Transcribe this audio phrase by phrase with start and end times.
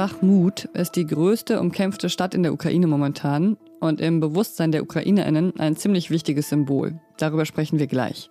[0.00, 5.60] Bachmut ist die größte umkämpfte Stadt in der Ukraine momentan und im Bewusstsein der UkrainerInnen
[5.60, 6.98] ein ziemlich wichtiges Symbol.
[7.18, 8.30] Darüber sprechen wir gleich.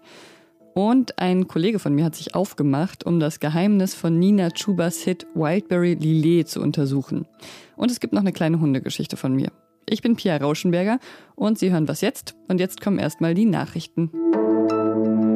[0.74, 5.28] Und ein Kollege von mir hat sich aufgemacht, um das Geheimnis von Nina Chubas Hit
[5.36, 7.28] Wildberry Lillet zu untersuchen.
[7.76, 9.52] Und es gibt noch eine kleine Hundegeschichte von mir.
[9.88, 10.98] Ich bin Pia Rauschenberger
[11.36, 12.34] und Sie hören was jetzt.
[12.48, 14.10] Und jetzt kommen erstmal die Nachrichten.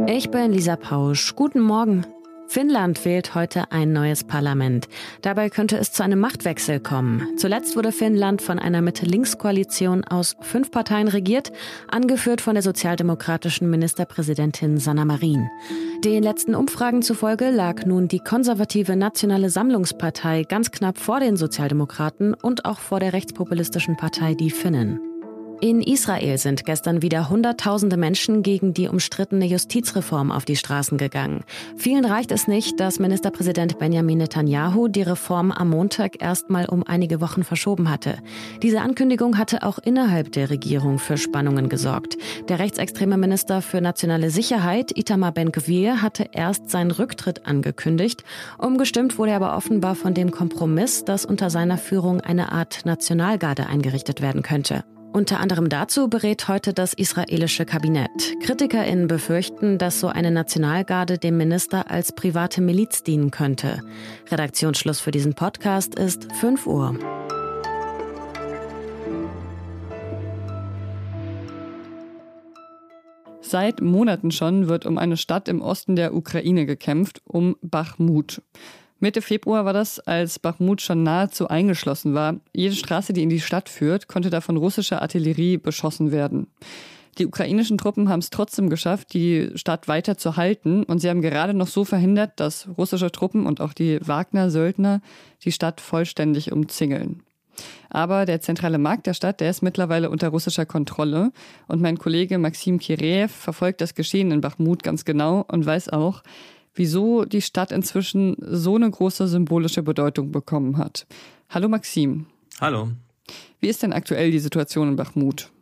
[0.07, 1.35] Ich bin Lisa Pausch.
[1.35, 2.07] Guten Morgen.
[2.53, 4.87] Finnland wählt heute ein neues Parlament.
[5.23, 7.27] Dabei könnte es zu einem Machtwechsel kommen.
[7.35, 11.51] Zuletzt wurde Finnland von einer Mitte-Links-Koalition aus fünf Parteien regiert,
[11.89, 15.49] angeführt von der sozialdemokratischen Ministerpräsidentin Sanna Marin.
[16.05, 22.35] Den letzten Umfragen zufolge lag nun die konservative Nationale Sammlungspartei ganz knapp vor den Sozialdemokraten
[22.35, 25.12] und auch vor der rechtspopulistischen Partei Die Finnen.
[25.63, 31.45] In Israel sind gestern wieder Hunderttausende Menschen gegen die umstrittene Justizreform auf die Straßen gegangen.
[31.77, 37.21] Vielen reicht es nicht, dass Ministerpräsident Benjamin Netanyahu die Reform am Montag erstmal um einige
[37.21, 38.17] Wochen verschoben hatte.
[38.61, 42.17] Diese Ankündigung hatte auch innerhalb der Regierung für Spannungen gesorgt.
[42.49, 48.25] Der rechtsextreme Minister für nationale Sicherheit, Itamar Ben-Gvir, hatte erst seinen Rücktritt angekündigt.
[48.57, 53.67] Umgestimmt wurde er aber offenbar von dem Kompromiss, dass unter seiner Führung eine Art Nationalgarde
[53.67, 54.83] eingerichtet werden könnte.
[55.13, 58.09] Unter anderem dazu berät heute das israelische Kabinett.
[58.41, 63.81] KritikerInnen befürchten, dass so eine Nationalgarde dem Minister als private Miliz dienen könnte.
[64.31, 66.97] Redaktionsschluss für diesen Podcast ist 5 Uhr.
[73.41, 78.41] Seit Monaten schon wird um eine Stadt im Osten der Ukraine gekämpft, um Bachmut.
[79.03, 82.37] Mitte Februar war das, als Bachmut schon nahezu eingeschlossen war.
[82.53, 86.47] Jede Straße, die in die Stadt führt, konnte da von russischer Artillerie beschossen werden.
[87.17, 91.21] Die ukrainischen Truppen haben es trotzdem geschafft, die Stadt weiter zu halten und sie haben
[91.21, 95.01] gerade noch so verhindert, dass russische Truppen und auch die Wagner-Söldner
[95.43, 97.23] die Stadt vollständig umzingeln.
[97.89, 101.33] Aber der zentrale Markt der Stadt, der ist mittlerweile unter russischer Kontrolle
[101.67, 106.23] und mein Kollege Maxim Kireev verfolgt das Geschehen in Bachmut ganz genau und weiß auch,
[106.73, 111.05] wieso die Stadt inzwischen so eine große symbolische Bedeutung bekommen hat.
[111.49, 112.25] Hallo Maxim.
[112.59, 112.89] Hallo.
[113.59, 115.52] Wie ist denn aktuell die Situation in Bachmut?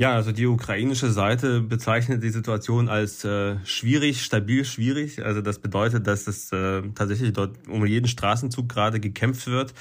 [0.00, 5.24] Ja, also die ukrainische Seite bezeichnet die Situation als äh, schwierig, stabil schwierig.
[5.24, 9.74] Also das bedeutet, dass es äh, tatsächlich dort um jeden Straßenzug gerade gekämpft wird.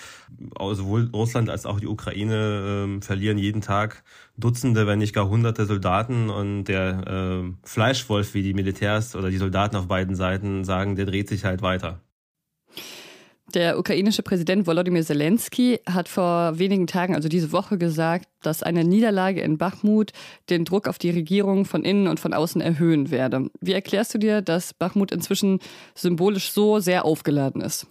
[0.59, 4.03] Sowohl Russland als auch die Ukraine äh, verlieren jeden Tag
[4.37, 6.31] Dutzende, wenn nicht gar Hunderte Soldaten.
[6.31, 11.05] Und der äh, Fleischwolf, wie die Militärs oder die Soldaten auf beiden Seiten sagen, der
[11.05, 12.01] dreht sich halt weiter.
[13.53, 18.83] Der ukrainische Präsident Volodymyr Zelensky hat vor wenigen Tagen, also diese Woche, gesagt, dass eine
[18.83, 20.11] Niederlage in Bachmut
[20.49, 23.49] den Druck auf die Regierung von innen und von außen erhöhen werde.
[23.61, 25.59] Wie erklärst du dir, dass Bachmut inzwischen
[25.95, 27.87] symbolisch so sehr aufgeladen ist?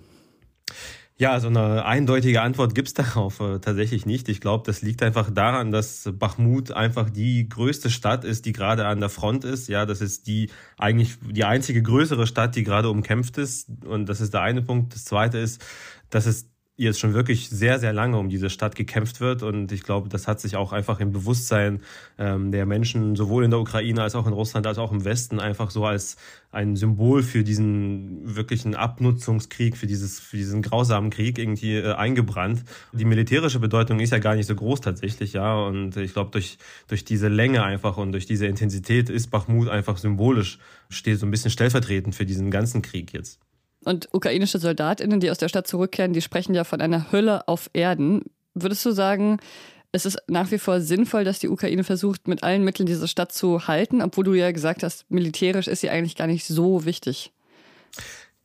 [1.18, 4.28] Ja, so eine eindeutige Antwort gibt's darauf äh, tatsächlich nicht.
[4.28, 8.86] Ich glaube, das liegt einfach daran, dass Bachmut einfach die größte Stadt ist, die gerade
[8.86, 9.66] an der Front ist.
[9.68, 13.70] Ja, das ist die eigentlich die einzige größere Stadt, die gerade umkämpft ist.
[13.86, 14.94] Und das ist der eine Punkt.
[14.94, 15.64] Das zweite ist,
[16.10, 19.42] dass es jetzt schon wirklich sehr, sehr lange um diese Stadt gekämpft wird.
[19.42, 21.80] Und ich glaube, das hat sich auch einfach im Bewusstsein
[22.18, 25.40] ähm, der Menschen, sowohl in der Ukraine als auch in Russland, als auch im Westen,
[25.40, 26.16] einfach so als
[26.52, 32.64] ein Symbol für diesen wirklichen Abnutzungskrieg, für dieses, für diesen grausamen Krieg irgendwie äh, eingebrannt.
[32.92, 35.56] Die militärische Bedeutung ist ja gar nicht so groß tatsächlich, ja.
[35.56, 36.58] Und ich glaube, durch,
[36.88, 40.58] durch diese Länge einfach und durch diese Intensität ist Bachmut einfach symbolisch,
[40.90, 43.45] steht so ein bisschen stellvertretend für diesen ganzen Krieg jetzt.
[43.86, 47.70] Und ukrainische Soldatinnen, die aus der Stadt zurückkehren, die sprechen ja von einer Hölle auf
[47.72, 48.24] Erden.
[48.52, 49.38] Würdest du sagen,
[49.92, 53.30] es ist nach wie vor sinnvoll, dass die Ukraine versucht, mit allen Mitteln diese Stadt
[53.30, 57.32] zu halten, obwohl du ja gesagt hast, militärisch ist sie eigentlich gar nicht so wichtig?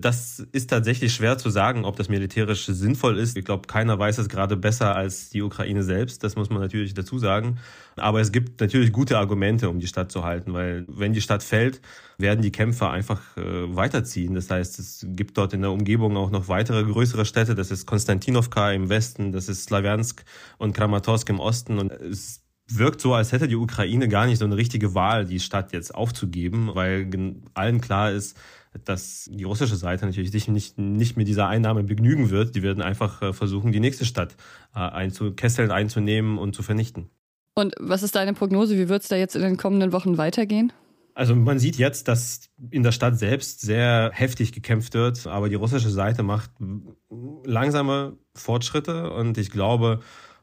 [0.01, 3.37] Das ist tatsächlich schwer zu sagen, ob das militärisch sinnvoll ist.
[3.37, 6.23] Ich glaube, keiner weiß es gerade besser als die Ukraine selbst.
[6.23, 7.59] Das muss man natürlich dazu sagen.
[7.95, 11.43] Aber es gibt natürlich gute Argumente, um die Stadt zu halten, weil wenn die Stadt
[11.43, 11.81] fällt,
[12.17, 14.33] werden die Kämpfer einfach äh, weiterziehen.
[14.33, 17.55] Das heißt, es gibt dort in der Umgebung auch noch weitere größere Städte.
[17.55, 20.23] Das ist Konstantinovka im Westen, das ist Slawiansk
[20.57, 21.79] und Kramatorsk im Osten.
[21.79, 22.41] Und es
[22.77, 25.93] wirkt so, als hätte die Ukraine gar nicht so eine richtige Wahl, die Stadt jetzt
[25.93, 27.09] aufzugeben, weil
[27.53, 28.37] allen klar ist,
[28.85, 32.55] dass die russische Seite natürlich sich nicht, nicht mit dieser Einnahme begnügen wird.
[32.55, 34.35] Die werden einfach äh, versuchen, die nächste Stadt
[34.73, 37.09] äh, einzukesseln, einzunehmen und zu vernichten.
[37.53, 38.77] Und was ist deine Prognose?
[38.77, 40.71] Wie wird es da jetzt in den kommenden Wochen weitergehen?
[41.13, 45.55] Also man sieht jetzt, dass in der Stadt selbst sehr heftig gekämpft wird, aber die
[45.55, 46.51] russische Seite macht
[47.43, 49.99] langsame Fortschritte und ich glaube,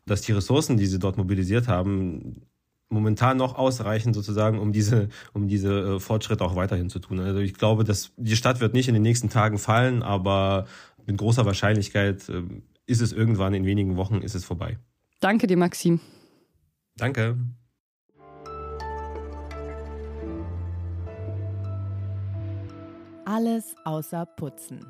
[0.08, 2.42] dass die Ressourcen, die sie dort mobilisiert haben,
[2.88, 7.20] momentan noch ausreichen sozusagen, um diese, um diese äh, Fortschritte auch weiterhin zu tun.
[7.20, 10.66] Also ich glaube, dass die Stadt wird nicht in den nächsten Tagen fallen, aber
[11.06, 12.42] mit großer Wahrscheinlichkeit äh,
[12.86, 14.78] ist es irgendwann in wenigen Wochen ist es vorbei.
[15.20, 16.00] Danke dir, Maxim.
[16.96, 17.36] Danke.
[23.24, 24.80] Alles außer Putzen.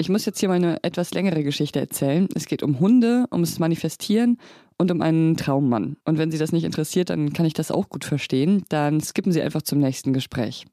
[0.00, 2.26] Ich muss jetzt hier mal eine etwas längere Geschichte erzählen.
[2.34, 4.38] Es geht um Hunde, ums Manifestieren
[4.78, 5.98] und um einen Traummann.
[6.06, 8.64] Und wenn Sie das nicht interessiert, dann kann ich das auch gut verstehen.
[8.70, 10.64] Dann skippen Sie einfach zum nächsten Gespräch.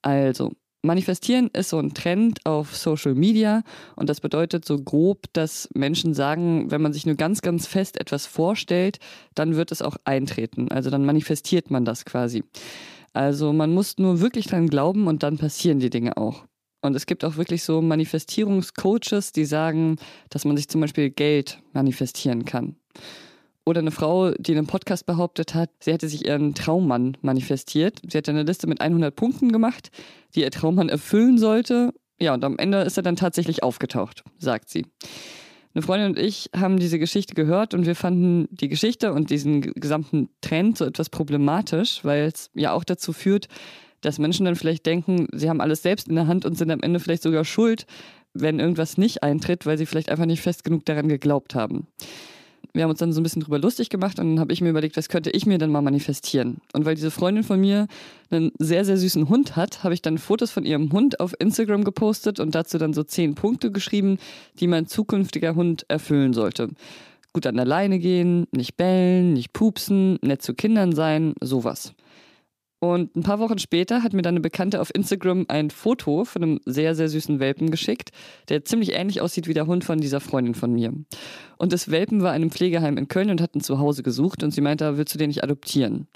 [0.00, 3.64] Also, Manifestieren ist so ein Trend auf Social Media
[3.96, 8.00] und das bedeutet so grob, dass Menschen sagen, wenn man sich nur ganz, ganz fest
[8.00, 9.00] etwas vorstellt,
[9.34, 10.70] dann wird es auch eintreten.
[10.70, 12.44] Also dann manifestiert man das quasi.
[13.12, 16.44] Also man muss nur wirklich dran glauben und dann passieren die Dinge auch.
[16.82, 19.96] Und es gibt auch wirklich so Manifestierungscoaches, die sagen,
[20.30, 22.76] dass man sich zum Beispiel Geld manifestieren kann.
[23.64, 28.02] Oder eine Frau, die in einem Podcast behauptet hat, sie hätte sich ihren Traummann manifestiert.
[28.02, 29.90] Sie hätte eine Liste mit 100 Punkten gemacht,
[30.34, 31.94] die ihr Traummann erfüllen sollte.
[32.18, 34.86] Ja, und am Ende ist er dann tatsächlich aufgetaucht, sagt sie.
[35.74, 39.62] Eine Freundin und ich haben diese Geschichte gehört und wir fanden die Geschichte und diesen
[39.62, 43.46] gesamten Trend so etwas problematisch, weil es ja auch dazu führt,
[44.02, 46.80] dass Menschen dann vielleicht denken, sie haben alles selbst in der Hand und sind am
[46.80, 47.86] Ende vielleicht sogar schuld,
[48.34, 51.86] wenn irgendwas nicht eintritt, weil sie vielleicht einfach nicht fest genug daran geglaubt haben.
[52.74, 54.70] Wir haben uns dann so ein bisschen drüber lustig gemacht und dann habe ich mir
[54.70, 56.62] überlegt, was könnte ich mir denn mal manifestieren?
[56.72, 57.86] Und weil diese Freundin von mir
[58.30, 61.84] einen sehr, sehr süßen Hund hat, habe ich dann Fotos von ihrem Hund auf Instagram
[61.84, 64.16] gepostet und dazu dann so zehn Punkte geschrieben,
[64.58, 66.70] die mein zukünftiger Hund erfüllen sollte.
[67.34, 71.92] Gut an der Leine gehen, nicht bellen, nicht pupsen, nett zu Kindern sein, sowas.
[72.82, 76.42] Und ein paar Wochen später hat mir dann eine Bekannte auf Instagram ein Foto von
[76.42, 78.10] einem sehr, sehr süßen Welpen geschickt,
[78.48, 80.92] der ziemlich ähnlich aussieht wie der Hund von dieser Freundin von mir.
[81.58, 84.50] Und das Welpen war in einem Pflegeheim in Köln und hat ein Zuhause gesucht und
[84.50, 86.08] sie meinte, willst du den nicht adoptieren?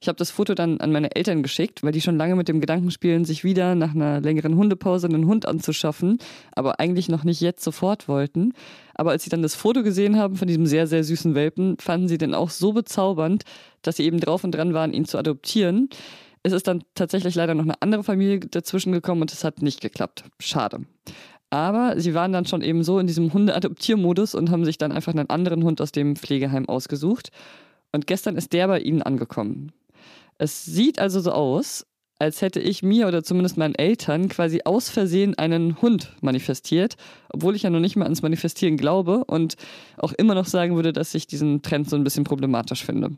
[0.00, 2.60] Ich habe das Foto dann an meine Eltern geschickt, weil die schon lange mit dem
[2.60, 6.18] Gedanken spielen, sich wieder nach einer längeren Hundepause einen Hund anzuschaffen,
[6.52, 8.52] aber eigentlich noch nicht jetzt sofort wollten.
[8.94, 12.06] Aber als sie dann das Foto gesehen haben von diesem sehr, sehr süßen Welpen, fanden
[12.06, 13.42] sie den auch so bezaubernd,
[13.82, 15.88] dass sie eben drauf und dran waren, ihn zu adoptieren.
[16.44, 19.80] Es ist dann tatsächlich leider noch eine andere Familie dazwischen gekommen und es hat nicht
[19.80, 20.24] geklappt.
[20.38, 20.82] Schade.
[21.50, 25.12] Aber sie waren dann schon eben so in diesem Hunde-Adoptiermodus und haben sich dann einfach
[25.12, 27.30] einen anderen Hund aus dem Pflegeheim ausgesucht.
[27.90, 29.72] Und gestern ist der bei ihnen angekommen.
[30.38, 31.84] Es sieht also so aus,
[32.18, 36.96] als hätte ich mir oder zumindest meinen Eltern quasi aus Versehen einen Hund manifestiert,
[37.28, 39.56] obwohl ich ja noch nicht mal ans Manifestieren glaube und
[39.96, 43.10] auch immer noch sagen würde, dass ich diesen Trend so ein bisschen problematisch finde.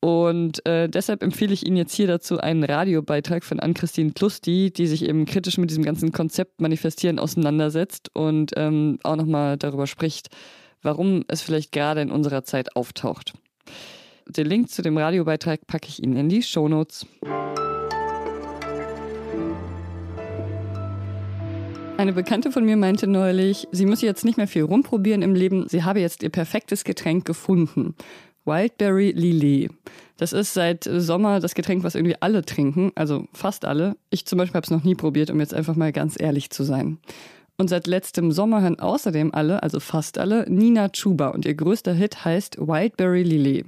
[0.00, 4.88] Und äh, deshalb empfehle ich Ihnen jetzt hier dazu einen Radiobeitrag von Ann-Christine Klusti, die
[4.88, 10.28] sich eben kritisch mit diesem ganzen Konzept Manifestieren auseinandersetzt und ähm, auch nochmal darüber spricht,
[10.82, 13.34] warum es vielleicht gerade in unserer Zeit auftaucht.
[14.26, 17.06] Den Link zu dem Radiobeitrag packe ich Ihnen in die Shownotes.
[21.98, 25.68] Eine Bekannte von mir meinte neulich, sie müsse jetzt nicht mehr viel rumprobieren im Leben,
[25.68, 27.94] sie habe jetzt ihr perfektes Getränk gefunden.
[28.44, 29.70] Wildberry Lillet.
[30.16, 33.96] Das ist seit Sommer das Getränk, was irgendwie alle trinken, also fast alle.
[34.10, 36.64] Ich zum Beispiel habe es noch nie probiert, um jetzt einfach mal ganz ehrlich zu
[36.64, 36.98] sein.
[37.56, 41.92] Und seit letztem Sommer hören außerdem alle, also fast alle, Nina Chuba und ihr größter
[41.92, 43.66] Hit heißt Wildberry Lillet.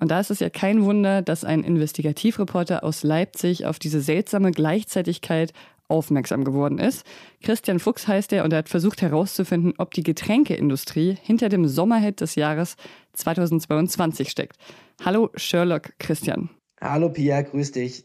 [0.00, 4.52] Und da ist es ja kein Wunder, dass ein Investigativreporter aus Leipzig auf diese seltsame
[4.52, 5.52] Gleichzeitigkeit
[5.88, 7.04] aufmerksam geworden ist.
[7.42, 12.20] Christian Fuchs heißt er und er hat versucht herauszufinden, ob die Getränkeindustrie hinter dem Sommerhit
[12.20, 12.76] des Jahres
[13.14, 14.56] 2022 steckt.
[15.04, 16.50] Hallo Sherlock Christian.
[16.80, 18.04] Hallo Pia, grüß dich.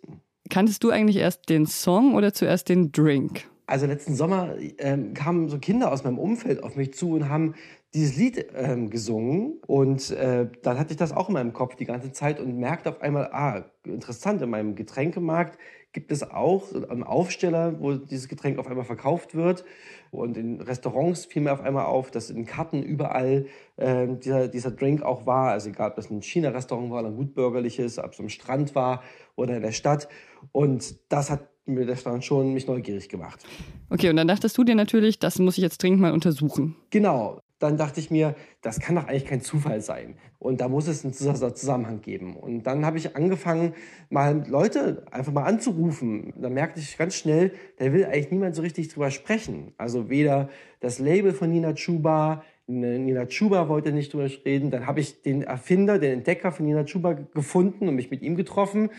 [0.50, 3.46] Kanntest du eigentlich erst den Song oder zuerst den Drink?
[3.74, 7.56] Also letzten Sommer ähm, kamen so Kinder aus meinem Umfeld auf mich zu und haben
[7.96, 9.56] dieses Lied ähm, gesungen.
[9.66, 12.92] Und äh, dann hatte ich das auch in meinem Kopf die ganze Zeit und merkte
[12.92, 15.58] auf einmal, ah, interessant, in meinem Getränkemarkt
[15.92, 19.66] gibt es auch einen Aufsteller, wo dieses Getränk auf einmal verkauft wird.
[20.12, 24.70] Und in Restaurants fiel mir auf einmal auf, dass in Karten überall äh, dieser, dieser
[24.70, 28.30] Drink auch war, also egal, ob das ein China-Restaurant war, ein gutbürgerliches, ob es am
[28.30, 29.02] Strand war
[29.36, 30.10] oder in der Stadt.
[30.52, 33.44] Und das hat mir das dann schon mich neugierig gemacht.
[33.90, 36.76] Okay, und dann dachtest du dir natürlich, das muss ich jetzt dringend mal untersuchen.
[36.90, 40.16] Genau dann dachte ich mir, das kann doch eigentlich kein Zufall sein.
[40.38, 42.36] Und da muss es einen Zusammenhang geben.
[42.36, 43.74] Und dann habe ich angefangen,
[44.10, 46.34] mal Leute einfach mal anzurufen.
[46.36, 49.72] Da merkte ich ganz schnell, da will eigentlich niemand so richtig drüber sprechen.
[49.78, 50.50] Also weder
[50.82, 54.70] das Label von Nina Chuba, Nina Chuba wollte nicht drüber reden.
[54.70, 58.36] Dann habe ich den Erfinder, den Entdecker von Nina Chuba gefunden und mich mit ihm
[58.36, 58.90] getroffen.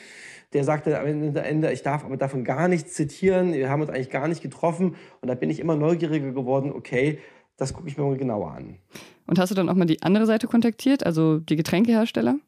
[0.55, 3.53] Der sagte am Ende, ich darf aber davon gar nichts zitieren.
[3.53, 4.95] Wir haben uns eigentlich gar nicht getroffen.
[5.21, 6.73] Und da bin ich immer neugieriger geworden.
[6.73, 7.19] Okay,
[7.57, 8.79] das gucke ich mir mal genauer an.
[9.27, 12.39] Und hast du dann auch mal die andere Seite kontaktiert, also die Getränkehersteller?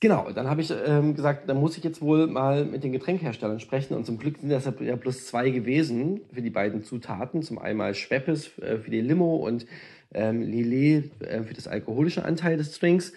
[0.00, 3.58] Genau, dann habe ich ähm, gesagt, dann muss ich jetzt wohl mal mit den Getränkherstellern
[3.58, 3.94] sprechen.
[3.94, 7.42] Und zum Glück sind das ja plus zwei gewesen für die beiden Zutaten.
[7.42, 9.66] Zum einen Schweppes äh, für die Limo und
[10.14, 13.12] ähm, Lillet äh, für das alkoholische Anteil des Drinks.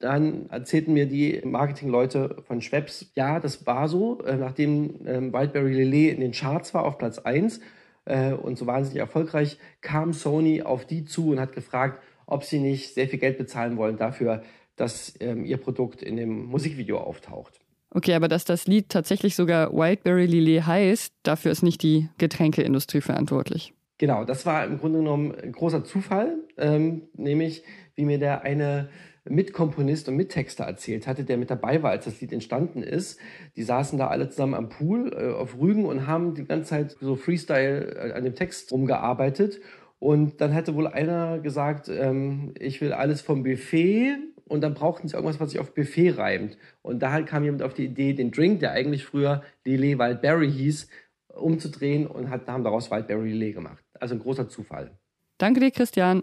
[0.00, 5.74] Dann erzählten mir die Marketingleute von Schweppes, ja, das war so, äh, nachdem ähm, Wildberry
[5.74, 7.60] Lillet in den Charts war auf Platz 1
[8.04, 12.60] äh, und so wahnsinnig erfolgreich, kam Sony auf die zu und hat gefragt, ob sie
[12.60, 14.42] nicht sehr viel Geld bezahlen wollen dafür,
[14.76, 17.58] dass ähm, ihr Produkt in dem Musikvideo auftaucht.
[17.90, 23.00] Okay, aber dass das Lied tatsächlich sogar Whiteberry Lillet heißt, dafür ist nicht die Getränkeindustrie
[23.00, 23.72] verantwortlich.
[23.96, 27.64] Genau, das war im Grunde genommen ein großer Zufall, ähm, nämlich
[27.96, 28.90] wie mir der eine
[29.28, 33.18] Mitkomponist und Mittexter erzählt hatte, der mit dabei war, als das Lied entstanden ist.
[33.56, 36.96] Die saßen da alle zusammen am Pool äh, auf Rügen und haben die ganze Zeit
[37.00, 39.60] so Freestyle äh, an dem Text rumgearbeitet.
[39.98, 45.08] Und dann hatte wohl einer gesagt, ähm, ich will alles vom Buffet und dann brauchten
[45.08, 46.56] sie irgendwas, was sich auf Buffet reimt.
[46.82, 50.88] Und da kam jemand auf die Idee, den Drink, der eigentlich früher Lillet Wildberry hieß,
[51.34, 53.84] umzudrehen und hat, haben daraus Wildberry Lillet gemacht.
[53.94, 54.98] Also ein großer Zufall.
[55.38, 56.22] Danke dir, Christian.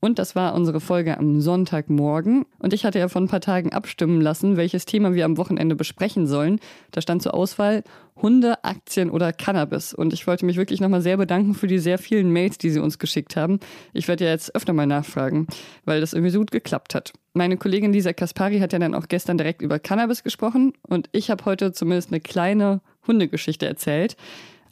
[0.00, 2.46] Und das war unsere Folge am Sonntagmorgen.
[2.60, 5.74] Und ich hatte ja vor ein paar Tagen abstimmen lassen, welches Thema wir am Wochenende
[5.74, 6.60] besprechen sollen.
[6.92, 7.82] Da stand zur Auswahl
[8.22, 9.92] Hunde, Aktien oder Cannabis.
[9.94, 12.78] Und ich wollte mich wirklich nochmal sehr bedanken für die sehr vielen Mails, die Sie
[12.78, 13.58] uns geschickt haben.
[13.92, 15.48] Ich werde ja jetzt öfter mal nachfragen,
[15.84, 17.12] weil das irgendwie so gut geklappt hat.
[17.34, 20.74] Meine Kollegin Lisa Kaspari hat ja dann auch gestern direkt über Cannabis gesprochen.
[20.82, 24.16] Und ich habe heute zumindest eine kleine Hundegeschichte erzählt.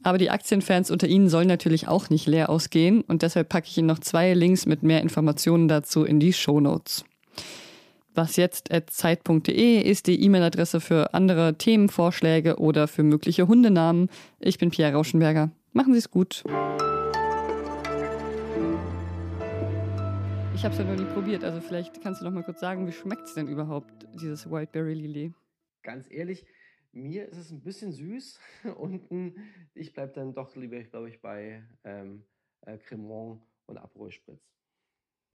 [0.06, 3.76] Aber die Aktienfans unter Ihnen sollen natürlich auch nicht leer ausgehen und deshalb packe ich
[3.76, 7.04] Ihnen noch zwei Links mit mehr Informationen dazu in die Shownotes.
[8.14, 14.08] Was jetzt at zeit.de ist die E-Mail-Adresse für andere Themenvorschläge oder für mögliche Hundenamen.
[14.38, 15.50] Ich bin Pierre Rauschenberger.
[15.72, 16.44] Machen Sie es gut.
[20.54, 22.86] Ich habe es ja noch nie probiert, also vielleicht kannst du noch mal kurz sagen,
[22.86, 25.32] wie schmeckt es denn überhaupt, dieses Wildberry Lillet?
[25.82, 26.46] Ganz ehrlich,
[26.96, 28.40] mir ist es ein bisschen süß
[28.76, 29.06] und
[29.74, 32.24] ich bleibe dann doch lieber, glaube ich, bei ähm,
[32.62, 34.55] äh, Cremant und Aperol Spritz.